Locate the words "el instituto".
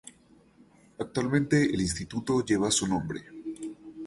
1.63-2.43